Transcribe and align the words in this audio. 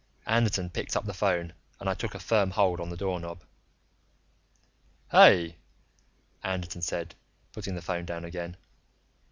Anderton 0.25 0.71
picked 0.71 0.95
up 0.97 1.05
the 1.05 1.13
phone 1.13 1.53
and 1.79 1.87
I 1.87 1.93
took 1.93 2.15
a 2.15 2.19
firm 2.19 2.49
hold 2.49 2.79
on 2.79 2.89
the 2.89 2.97
doorknob. 2.97 3.43
"Hey," 5.11 5.57
Anderton 6.43 6.81
said, 6.81 7.13
putting 7.51 7.75
the 7.75 7.83
phone 7.83 8.05
down 8.05 8.25
again. 8.25 8.57